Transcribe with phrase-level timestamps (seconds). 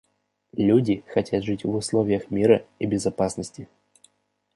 [0.57, 3.67] Люди хотят жить в условиях мира и безопасности.